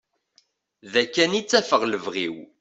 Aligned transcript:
Da 0.93 1.03
kan 1.13 1.37
i 1.39 1.41
ttafeɣ 1.43 1.81
lebɣi-w. 1.85 2.35